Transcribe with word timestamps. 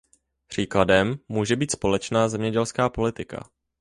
Příkladem 0.47 1.15
může 1.27 1.55
být 1.55 1.71
společná 1.71 2.29
zemědělská 2.29 2.89
politika. 2.89 3.49